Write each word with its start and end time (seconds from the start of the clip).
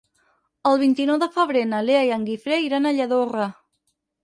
El 0.69 0.79
vint-i-nou 0.83 1.19
de 1.25 1.27
febrer 1.35 1.61
na 1.75 1.83
Lea 1.91 2.01
i 2.09 2.11
en 2.17 2.27
Guifré 2.31 2.59
iran 2.71 2.91
a 2.93 2.97
Lladorre. 2.99 3.49